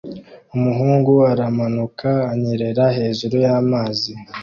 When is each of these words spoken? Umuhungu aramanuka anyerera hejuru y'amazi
Umuhungu 0.55 1.11
aramanuka 1.31 2.09
anyerera 2.31 2.85
hejuru 2.97 3.35
y'amazi 3.45 4.11